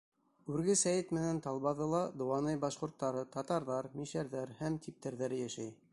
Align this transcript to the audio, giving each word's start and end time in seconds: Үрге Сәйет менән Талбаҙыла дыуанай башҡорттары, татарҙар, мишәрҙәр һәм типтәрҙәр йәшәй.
Үрге 0.53 0.75
Сәйет 0.79 1.11
менән 1.17 1.41
Талбаҙыла 1.47 1.99
дыуанай 2.21 2.59
башҡорттары, 2.65 3.21
татарҙар, 3.39 3.93
мишәрҙәр 4.01 4.59
һәм 4.63 4.81
типтәрҙәр 4.87 5.41
йәшәй. 5.43 5.75